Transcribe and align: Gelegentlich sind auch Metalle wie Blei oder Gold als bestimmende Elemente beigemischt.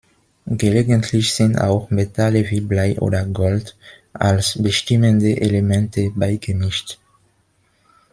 Gelegentlich 0.57 1.35
sind 1.35 1.59
auch 1.61 1.91
Metalle 1.91 2.49
wie 2.49 2.59
Blei 2.61 2.97
oder 2.97 3.23
Gold 3.27 3.77
als 4.13 4.59
bestimmende 4.59 5.39
Elemente 5.39 6.09
beigemischt. 6.15 6.97